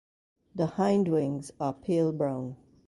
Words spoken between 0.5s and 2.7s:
The hindwings are pale brown.